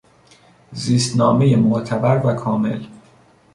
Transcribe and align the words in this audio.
زیستنامهی 0.73 1.55
معتبر 1.55 2.21
و 2.25 2.33
کامل 2.33 2.85